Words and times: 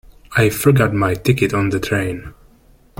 I 0.35 0.49
forgot 0.49 0.95
my 0.95 1.13
ticket 1.13 1.53
on 1.53 1.69
the 1.69 1.79
train. 1.79 2.33